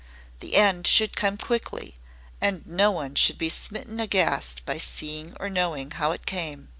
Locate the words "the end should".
0.39-1.15